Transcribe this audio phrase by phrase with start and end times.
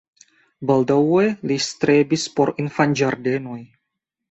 [0.71, 3.61] Baldaŭe li strebis por infanĝardenoj.